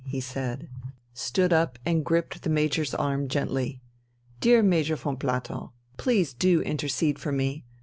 [0.07, 0.67] he said,
[1.13, 3.83] stood up and gripped the Major's arm gently.
[4.39, 7.65] "Dear Major von Platow, please do intercede for me!